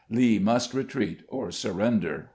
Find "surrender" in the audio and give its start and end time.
1.51-2.29